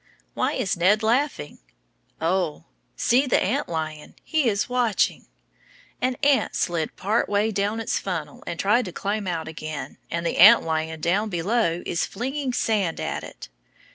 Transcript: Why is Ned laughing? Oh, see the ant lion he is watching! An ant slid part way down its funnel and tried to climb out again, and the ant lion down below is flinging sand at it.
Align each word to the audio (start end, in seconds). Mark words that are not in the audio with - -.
Why 0.33 0.53
is 0.53 0.75
Ned 0.75 1.03
laughing? 1.03 1.59
Oh, 2.19 2.63
see 2.95 3.27
the 3.27 3.39
ant 3.39 3.69
lion 3.69 4.15
he 4.23 4.49
is 4.49 4.67
watching! 4.67 5.27
An 6.01 6.15
ant 6.23 6.55
slid 6.55 6.95
part 6.95 7.29
way 7.29 7.51
down 7.51 7.79
its 7.79 7.99
funnel 7.99 8.43
and 8.47 8.59
tried 8.59 8.85
to 8.85 8.91
climb 8.91 9.27
out 9.27 9.47
again, 9.47 9.99
and 10.09 10.25
the 10.25 10.37
ant 10.39 10.63
lion 10.63 11.01
down 11.01 11.29
below 11.29 11.83
is 11.85 12.07
flinging 12.07 12.51
sand 12.51 12.99
at 12.99 13.23
it. 13.23 13.49